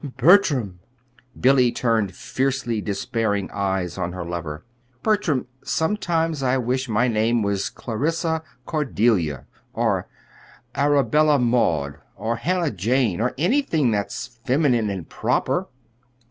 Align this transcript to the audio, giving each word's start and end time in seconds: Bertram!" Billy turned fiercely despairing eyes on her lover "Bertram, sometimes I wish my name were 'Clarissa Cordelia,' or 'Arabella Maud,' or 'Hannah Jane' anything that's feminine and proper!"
Bertram!" 0.17 0.79
Billy 1.39 1.71
turned 1.71 2.15
fiercely 2.15 2.81
despairing 2.81 3.51
eyes 3.51 3.99
on 3.99 4.13
her 4.13 4.25
lover 4.25 4.65
"Bertram, 5.03 5.45
sometimes 5.63 6.41
I 6.41 6.57
wish 6.57 6.89
my 6.89 7.07
name 7.07 7.43
were 7.43 7.55
'Clarissa 7.75 8.41
Cordelia,' 8.65 9.45
or 9.73 10.07
'Arabella 10.73 11.37
Maud,' 11.37 11.99
or 12.15 12.37
'Hannah 12.37 12.71
Jane' 12.71 13.21
anything 13.37 13.91
that's 13.91 14.39
feminine 14.43 14.89
and 14.89 15.07
proper!" 15.07 15.67